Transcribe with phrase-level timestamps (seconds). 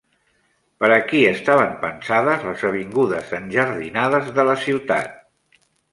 [0.83, 5.19] Per a qui estaven pensades les avingudes enjardinades de la ciutat?